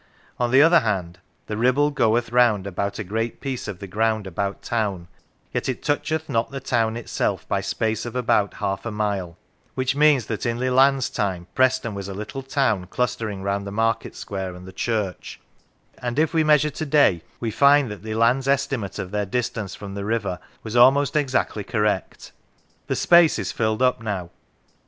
[0.39, 4.25] On the other hand," the Kibble goeth round about a great piece of the ground
[4.25, 5.07] about town,
[5.53, 9.37] yet it toucheth not the town itself by space of about half a mile";
[9.75, 14.15] which means that in Leland's time Preston was a little town clustering round the market
[14.15, 15.39] square and the church,
[15.99, 19.27] and if we 77 Lancashire measure to day we find that Leland's estimate of their
[19.27, 22.31] distance from the river was almost exactly correct.
[22.87, 24.31] The space is filled up now.